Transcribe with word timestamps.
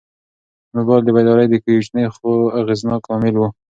موبایل 0.75 1.01
د 1.05 1.09
بیدارۍ 1.15 1.45
یو 1.51 1.61
کوچنی 1.65 2.05
خو 2.15 2.29
اغېزناک 2.59 3.01
لامل 3.09 3.35
و. 3.37 3.41